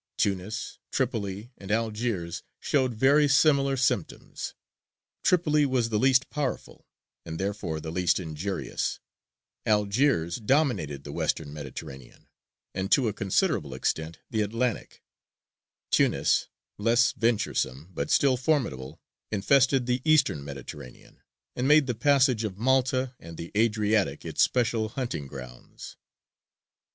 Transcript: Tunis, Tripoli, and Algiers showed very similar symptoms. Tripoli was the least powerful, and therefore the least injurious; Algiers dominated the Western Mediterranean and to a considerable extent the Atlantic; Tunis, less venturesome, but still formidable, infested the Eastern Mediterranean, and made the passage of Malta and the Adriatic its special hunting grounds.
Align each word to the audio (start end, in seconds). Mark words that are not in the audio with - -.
Tunis, 0.17 0.79
Tripoli, 0.91 1.51
and 1.59 1.69
Algiers 1.69 2.41
showed 2.59 2.95
very 2.95 3.27
similar 3.27 3.77
symptoms. 3.77 4.55
Tripoli 5.23 5.63
was 5.63 5.89
the 5.89 5.99
least 5.99 6.31
powerful, 6.31 6.87
and 7.23 7.39
therefore 7.39 7.79
the 7.79 7.91
least 7.91 8.19
injurious; 8.19 8.99
Algiers 9.67 10.37
dominated 10.37 11.03
the 11.03 11.11
Western 11.11 11.53
Mediterranean 11.53 12.25
and 12.73 12.91
to 12.91 13.07
a 13.09 13.13
considerable 13.13 13.75
extent 13.75 14.17
the 14.31 14.41
Atlantic; 14.41 15.03
Tunis, 15.91 16.47
less 16.79 17.11
venturesome, 17.11 17.91
but 17.93 18.09
still 18.09 18.37
formidable, 18.37 18.99
infested 19.31 19.85
the 19.85 20.01
Eastern 20.03 20.43
Mediterranean, 20.43 21.21
and 21.55 21.67
made 21.67 21.85
the 21.85 21.93
passage 21.93 22.43
of 22.43 22.57
Malta 22.57 23.13
and 23.19 23.37
the 23.37 23.51
Adriatic 23.55 24.25
its 24.25 24.41
special 24.41 24.89
hunting 24.89 25.27
grounds. 25.27 25.95